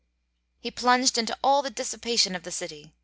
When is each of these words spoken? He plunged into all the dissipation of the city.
He 0.61 0.71
plunged 0.71 1.19
into 1.19 1.37
all 1.43 1.61
the 1.61 1.69
dissipation 1.69 2.35
of 2.35 2.41
the 2.41 2.49
city. 2.51 2.91